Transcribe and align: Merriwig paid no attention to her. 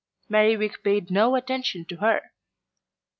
Merriwig 0.31 0.81
paid 0.81 1.11
no 1.11 1.35
attention 1.35 1.85
to 1.85 1.97
her. 1.97 2.31